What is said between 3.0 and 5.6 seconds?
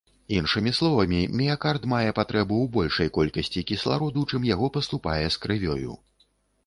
колькасці кіслароду, чым яго паступае з